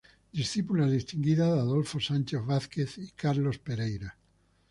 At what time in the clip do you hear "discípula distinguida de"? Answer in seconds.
0.39-1.59